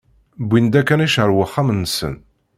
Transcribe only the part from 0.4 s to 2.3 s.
Wwin-d akanic ar wexxam-nsen.